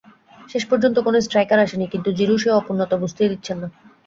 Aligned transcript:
শেষ 0.49 0.63
পর্যন্ত 0.65 0.97
কোনো 0.99 1.17
স্ট্রাইকার 1.21 1.59
আসেনি, 1.65 1.85
কিন্তু 1.87 2.09
জিরু 2.19 2.33
সেই 2.37 2.57
অপূর্ণতা 2.59 2.95
বুঝতেই 2.97 3.31
দিচ্ছেন 3.33 3.57
না। 3.61 3.67